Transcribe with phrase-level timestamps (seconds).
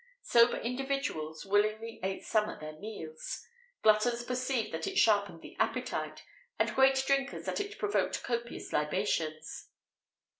[0.23, 3.51] Sober individuals willingly ate some at their meals;[XVIII
[3.83, 6.23] 40] gluttons perceived that it sharpened the appetite;
[6.57, 9.69] and great drinkers that it provoked copious libations.